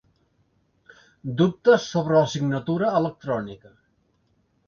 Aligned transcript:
Dubtes 1.41 1.85
sobre 1.91 2.17
la 2.21 2.31
signatura 2.33 2.89
electrònica. 3.01 3.75